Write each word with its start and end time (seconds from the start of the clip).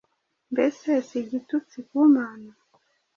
mbese 0.51 0.89
si 1.07 1.15
igitutsi 1.23 1.77
ku 1.87 1.95
Mana? 2.15 2.51